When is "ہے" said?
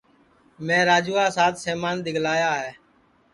2.61-2.71